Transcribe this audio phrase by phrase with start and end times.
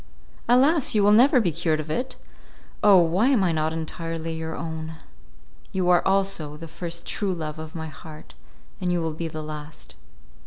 [0.49, 0.95] Alas!
[0.95, 2.15] you will never be cured of it.
[2.81, 2.97] Oh!
[2.97, 4.95] why am I not entirely your own?
[5.73, 8.33] You are also the first true love of my heart,
[8.79, 9.93] and you will be the last.